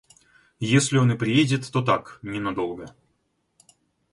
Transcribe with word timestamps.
–Если 0.59 0.97
он 0.97 1.11
и 1.11 1.15
приедет, 1.15 1.71
то 1.71 1.83
так 1.83 2.17
ненадолго. 2.23 2.89